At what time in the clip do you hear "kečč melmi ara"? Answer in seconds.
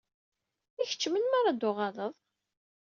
0.89-1.51